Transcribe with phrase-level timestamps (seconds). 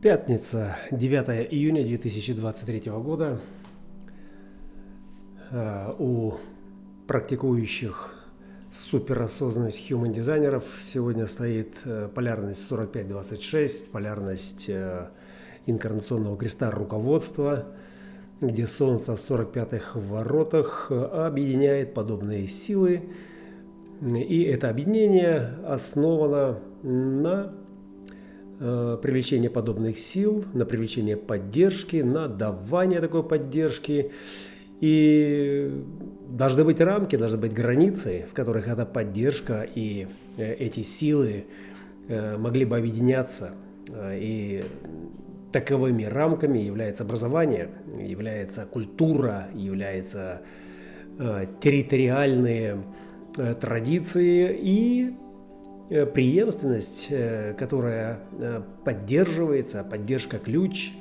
[0.00, 3.40] Пятница, 9 июня 2023 года.
[5.50, 6.34] Э, у
[7.08, 8.14] практикующих
[8.70, 15.08] суперосознанность human дизайнеров сегодня стоит э, полярность 4526, полярность э,
[15.66, 17.66] инкарнационного креста руководства,
[18.40, 23.02] где Солнце в 45-х воротах объединяет подобные силы.
[24.00, 27.57] И это объединение основано на
[28.58, 34.10] привлечение подобных сил, на привлечение поддержки, на давание такой поддержки.
[34.80, 35.84] И
[36.28, 41.46] должны быть рамки, должны быть границы, в которых эта поддержка и э, эти силы
[42.08, 43.52] э, могли бы объединяться.
[43.90, 44.66] И
[45.50, 50.42] таковыми рамками является образование, является культура, являются
[51.62, 52.82] территориальные
[53.58, 55.27] традиции и Э,
[55.88, 60.92] преемственность, э, которая э, поддерживается, поддержка ключ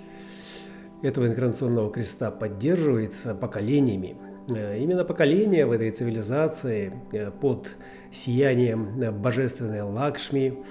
[1.04, 4.18] этого инкарнационного креста поддерживается поколениями.
[4.50, 6.94] Именно поколения в этой цивилизации
[7.42, 7.68] под
[8.12, 10.64] сиянием божественной Лакшми,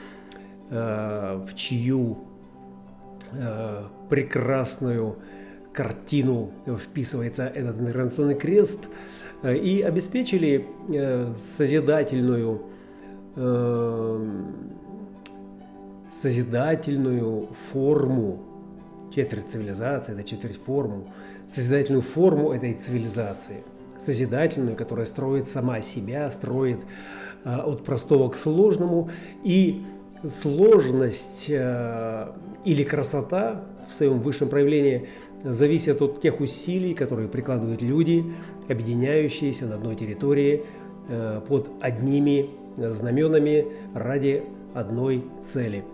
[0.70, 2.24] в чью
[4.08, 5.18] прекрасную
[5.74, 8.88] картину вписывается этот инкарнационный крест,
[9.44, 10.66] и обеспечили
[11.36, 12.62] созидательную
[13.36, 14.54] Эм,
[16.10, 18.38] созидательную форму,
[19.14, 21.08] четверть цивилизации, это четверть форму,
[21.46, 23.62] созидательную форму этой цивилизации,
[23.98, 26.78] созидательную, которая строит сама себя, строит
[27.44, 29.10] э, от простого к сложному,
[29.44, 29.84] и
[30.26, 32.32] сложность э,
[32.64, 35.08] или красота в своем высшем проявлении
[35.44, 38.24] зависит от тех усилий, которые прикладывают люди,
[38.66, 40.64] объединяющиеся на одной территории
[41.10, 45.84] э, под одними знаменами ради одной цели.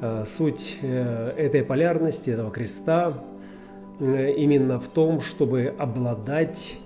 [0.00, 3.14] Э, суть э, этой полярности, этого креста
[4.00, 6.78] э, именно в том, чтобы обладать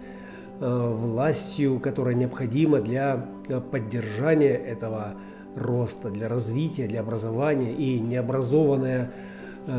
[0.60, 3.28] властью, которая необходима для
[3.70, 5.14] поддержания этого
[5.54, 7.72] роста, для развития, для образования.
[7.74, 9.12] И необразованная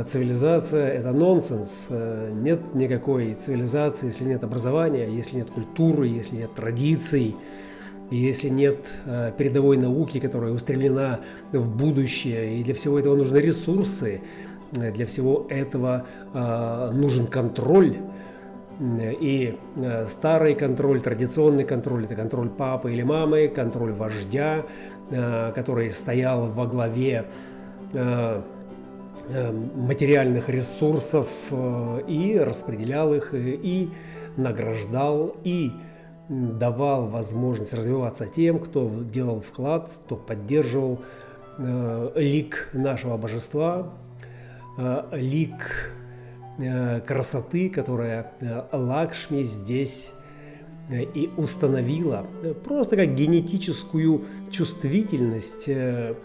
[0.07, 1.89] цивилизация– это нонсенс.
[2.31, 7.35] Нет никакой цивилизации, если нет образования, если нет культуры, если нет традиций,
[8.09, 11.19] и если нет э, передовой науки, которая устремлена
[11.51, 14.21] в будущее, и для всего этого нужны ресурсы,
[14.75, 17.97] э, для всего этого э, нужен контроль,
[18.95, 19.57] и
[20.07, 24.63] старый контроль, традиционный контроль– это контроль папы или мамы, контроль вождя,
[25.09, 27.25] который стоял во главе
[29.75, 31.27] материальных ресурсов
[32.07, 33.89] и распределял их, и
[34.37, 35.73] награждал, и
[36.29, 41.01] давал возможность развиваться тем, кто делал вклад, кто поддерживал
[41.57, 43.91] э, лик нашего божества,
[44.77, 45.91] э, лик
[46.59, 50.11] э, красоты, которая э, Лакшми здесь
[50.89, 52.27] э, и установила,
[52.63, 56.15] просто как генетическую чувствительность, э, э,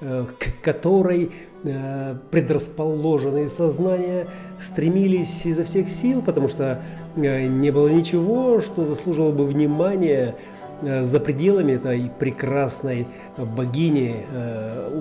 [0.00, 1.30] к которой
[1.64, 4.28] Э, предрасположенные сознания
[4.60, 6.80] стремились изо всех сил, потому что
[7.16, 10.36] э, не было ничего, что заслуживало бы внимания
[10.82, 14.24] э, за пределами этой прекрасной богини,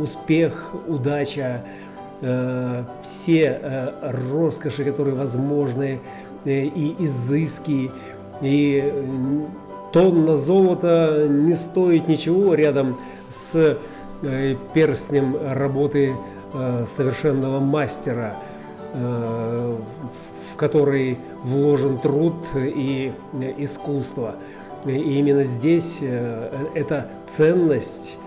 [0.01, 1.61] успех, удача,
[3.03, 5.99] все роскоши, которые возможны,
[6.43, 7.91] и изыски,
[8.41, 8.93] и
[9.93, 12.97] тонна золота не стоит ничего рядом
[13.29, 13.77] с
[14.73, 16.15] перстнем работы
[16.53, 18.37] Э, совершенного мастера,
[18.93, 19.77] э,
[20.49, 23.11] в который вложен труд и
[23.57, 24.35] искусство.
[24.85, 28.17] И именно здесь э, эта ценность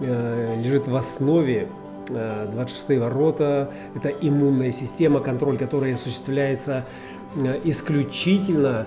[0.00, 1.68] лежит в основе
[2.08, 6.86] 26 ворота– это иммунная система, контроль которой осуществляется
[7.64, 8.86] исключительно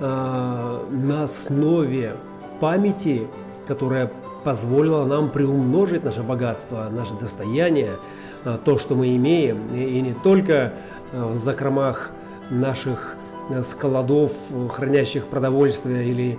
[0.00, 2.16] на основе
[2.58, 3.28] памяти,
[3.68, 4.10] которая
[4.48, 7.98] позволила нам приумножить наше богатство, наше достояние,
[8.46, 10.72] а, то, что мы имеем, и не только
[11.12, 12.12] а, в закромах
[12.48, 13.16] наших
[13.50, 14.32] а, складов,
[14.70, 16.38] хранящих продовольствие или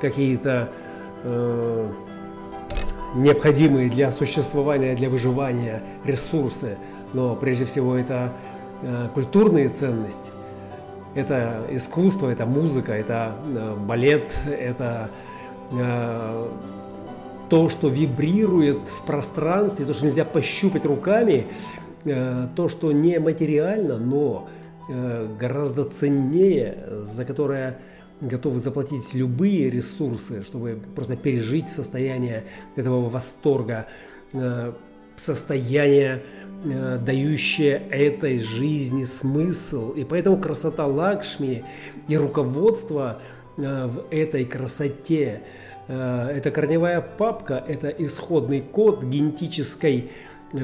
[0.00, 0.68] какие-то
[3.16, 6.78] необходимые для существования, для выживания ресурсы,
[7.12, 8.32] но прежде всего это
[9.14, 10.30] культурные ценности,
[11.16, 13.34] это искусство, это музыка, это
[13.78, 15.10] балет, это
[15.70, 21.46] то, что вибрирует в пространстве, то, что нельзя пощупать руками,
[22.04, 24.48] э, то, что не материально, но
[24.88, 27.78] э, гораздо ценнее, за которое
[28.20, 33.88] готовы заплатить любые ресурсы, чтобы просто пережить состояние этого восторга,
[35.16, 36.22] состояние
[36.64, 39.92] дающая этой жизни смысл.
[39.92, 41.62] И поэтому красота Лакшми
[42.08, 43.20] и руководство
[43.56, 45.42] в этой красоте
[45.88, 50.10] э,– это корневая папка, это исходный код генетической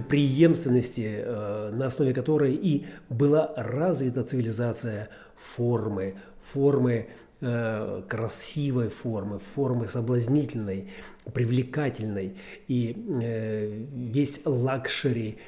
[0.08, 1.24] преемственности,
[1.72, 7.08] на основе которой и была развита цивилизация формы, формы
[7.44, 10.90] Э, красивой формы, формы соблазнительной,
[11.34, 12.36] привлекательной.
[12.68, 15.38] И э, весь luxury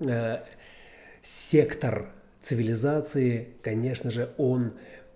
[0.00, 0.38] э,
[1.22, 2.08] сектор
[2.40, 4.72] цивилизации, конечно же, он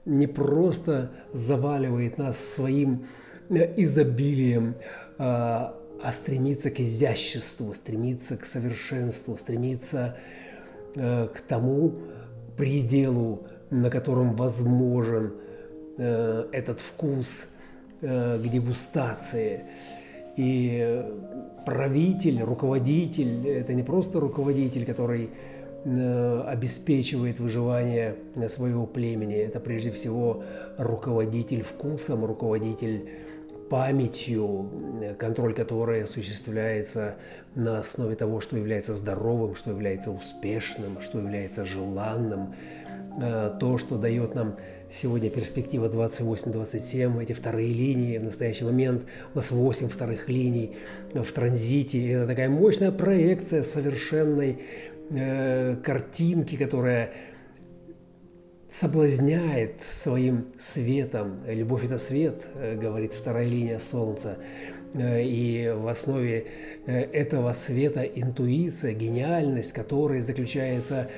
[0.09, 3.07] не просто заваливает нас своим
[3.49, 4.75] изобилием,
[5.19, 5.75] а
[6.13, 10.17] стремится к изяществу, стремится к совершенству, стремится
[10.95, 11.95] к тому
[12.57, 15.33] пределу, на котором возможен
[16.01, 17.49] Э, этот вкус
[18.03, 19.65] э, к дегустации.
[20.37, 21.05] И
[21.67, 25.29] правитель, руководитель– это не просто руководитель, который э,
[25.85, 28.17] обеспечивает выживание
[28.49, 29.37] своего племени.
[29.37, 30.43] Это прежде всего
[30.77, 33.09] руководитель вкусом, руководитель
[33.71, 34.71] памятью,
[35.19, 37.17] контроль которой осуществляется
[37.55, 42.55] на основе того, что является здоровым, что является успешным, что является желанным,
[43.61, 44.57] то, что дает нам
[44.91, 48.17] Сегодня перспектива 28-27, эти вторые линии.
[48.17, 49.05] В настоящий момент
[49.35, 50.77] у нас 8 вторых линий
[51.13, 52.11] в транзите.
[52.11, 54.61] Это такая мощная проекция совершенной
[55.11, 57.13] э, картинки, которая
[58.69, 61.41] соблазняет своим светом.
[61.47, 64.39] Любовь– это свет, э, говорит вторая линия Солнца.
[64.93, 66.47] Э, и в основе
[66.87, 71.09] э, этого света интуиция, гениальность, которая заключается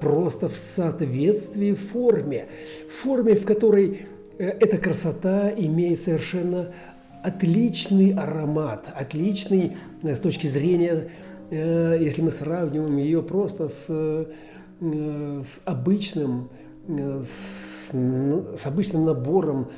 [0.00, 2.46] просто в соответствии форме,
[3.02, 4.06] форме, в которой
[4.38, 6.72] эта красота имеет совершенно
[7.24, 11.08] отличный аромат, отличный с точки зрения,
[11.50, 13.88] если мы сравниваем ее просто с,
[14.80, 16.50] с обычным,
[16.88, 19.68] с, с обычным набором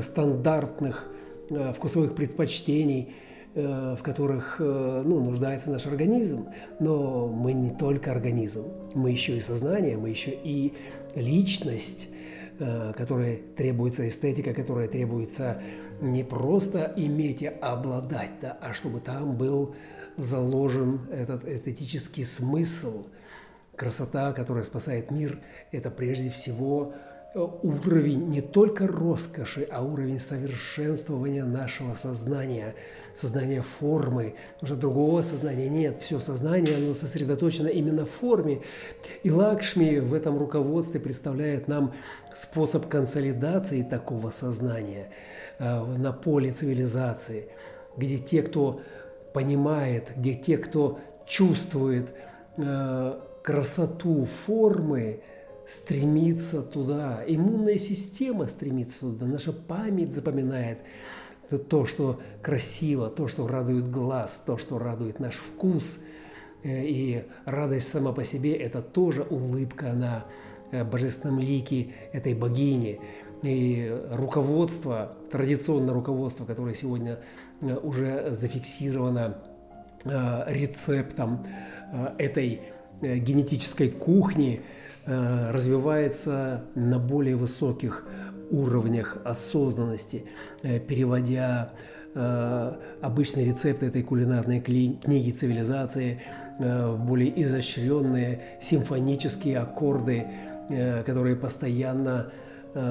[0.00, 1.08] стандартных
[1.48, 3.14] Э, вкусовых предпочтений,
[3.54, 6.46] э, в которых э, ну, нуждается наш организм.
[6.80, 8.64] Но мы не только организм,
[8.94, 10.74] мы еще и сознание, мы еще и
[11.14, 12.08] личность,
[12.96, 15.60] которой требуется эстетика, которая требуется
[16.00, 19.74] не просто иметь и обладать, да, а чтобы там был
[20.16, 23.06] заложен этот эстетический смысл.
[23.76, 25.38] Красота, которая спасает мир,
[25.70, 26.94] это прежде всего
[27.36, 32.74] уровень не только роскоши, а уровень совершенствования нашего сознания,
[33.12, 34.34] сознания формы.
[34.62, 35.98] Что другого сознания нет.
[35.98, 38.62] Все сознание, оно сосредоточено именно в форме.
[39.22, 41.92] И Лакшми в этом руководстве представляет нам
[42.34, 45.10] способ консолидации такого сознания
[45.58, 47.48] э, на поле цивилизации,
[47.98, 48.80] где те, кто
[49.36, 52.14] понимает, где те, кто чувствует
[52.56, 55.20] э, красоту формы,
[55.68, 60.78] стремится туда, иммунная система стремится туда, наша память запоминает
[61.68, 66.00] то, что красиво, то, что радует глаз, то, что радует наш вкус.
[66.62, 70.24] Э, и радость сама по себе– это тоже улыбка на
[70.70, 73.00] э, божественном лике этой богини.
[73.42, 77.18] И руководство, традиционное руководство, которое сегодня
[77.60, 79.38] э, уже зафиксировано
[80.46, 81.44] рецептом
[82.18, 82.60] этой
[83.02, 84.60] генетической кухни–
[85.08, 88.04] Э, развивается на более высоких
[88.50, 90.24] уровнях осознанности,
[90.64, 91.70] э, переводя
[92.12, 92.72] э,
[93.02, 96.22] обычные рецепты этой кулинарной книги цивилизации
[96.58, 100.26] в более изощренные симфонические аккорды,
[101.04, 102.32] которые постоянно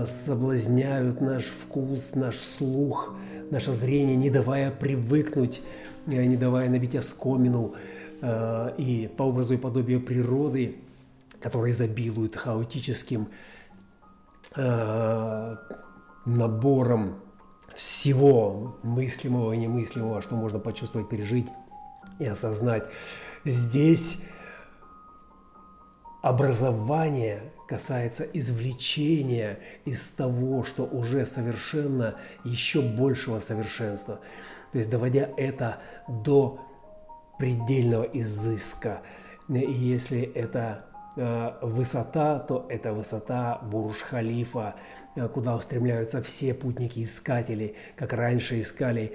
[0.08, 3.14] соблазняют наш вкус, наш слух,
[3.52, 5.62] наше зрение, не давая привыкнуть,
[6.06, 7.76] не давая набить оскомину
[8.78, 10.78] и по образу и подобию природы
[11.46, 13.28] которые изобилуют хаотическим
[14.56, 15.56] э,
[16.26, 17.20] набором
[17.76, 21.46] всего мыслимого и немыслимого, что можно почувствовать, пережить
[22.18, 22.86] и осознать.
[23.44, 24.24] Здесь
[26.24, 34.20] образование касается извлечения из того, что уже совершенно, еще большего совершенства.
[34.72, 36.60] То есть доводя это до
[37.40, 39.02] предельного изыска.
[39.50, 40.86] И если это
[41.18, 44.76] Э, высота, то это высота Бурж-Халифа,
[45.16, 49.14] э, куда устремляются все путники-искатели, как раньше искали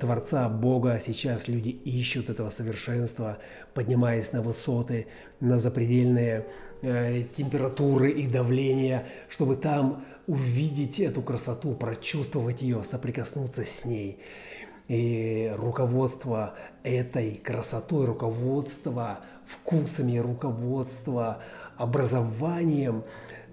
[0.00, 3.38] Творца Бога, а сейчас люди ищут этого совершенства,
[3.74, 5.06] поднимаясь на высоты,
[5.40, 6.46] на запредельные
[6.80, 14.18] температуры и давления, чтобы там увидеть эту красоту, прочувствовать ее, соприкоснуться с ней.
[14.88, 21.42] И руководство этой красотой, руководство вкусами руководства,
[21.76, 23.04] образованием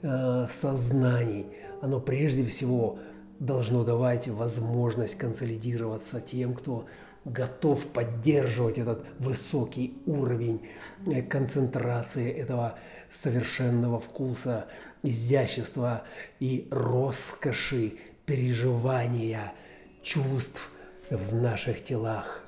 [0.01, 1.47] э, сознаний,
[1.81, 2.99] оно прежде всего
[3.39, 6.85] должно давать возможность консолидироваться тем, кто
[7.25, 10.67] готов поддерживать этот высокий уровень
[11.05, 12.77] э, концентрации этого
[13.09, 14.67] совершенного вкуса,
[15.03, 16.03] изящества
[16.39, 17.93] и роскоши
[18.25, 19.53] переживания
[20.01, 20.71] чувств
[21.09, 22.43] в наших телах,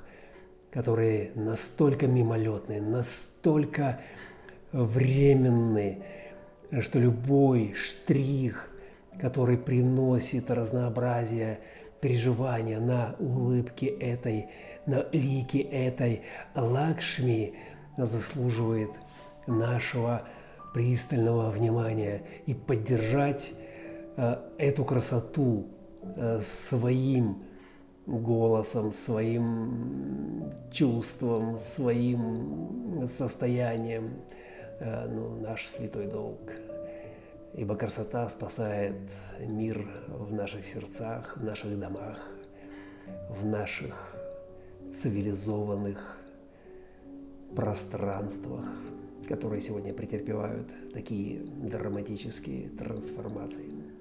[0.70, 4.00] которые настолько мимолетны, настолько
[4.72, 6.02] временны,
[6.80, 8.68] что любой штрих,
[9.22, 11.60] который приносит разнообразие
[12.00, 14.48] переживания на улыбке этой,
[14.84, 16.22] на лике этой.
[16.56, 17.54] Лакшми
[17.96, 18.90] заслуживает
[19.46, 20.22] нашего
[20.74, 22.24] пристального внимания.
[22.46, 23.52] И поддержать
[24.16, 25.68] э, эту красоту
[26.02, 27.44] э, своим
[28.06, 34.10] голосом, своим чувством, своим состоянием,
[34.80, 36.71] э, ну, наш святой долг.
[37.54, 38.96] Ибо красота спасает
[39.38, 42.26] мир в наших сердцах, в наших домах,
[43.28, 44.16] в наших
[44.90, 46.18] цивилизованных
[47.54, 48.64] пространствах,
[49.28, 53.91] которые сегодня претерпевают такие драматические трансформации.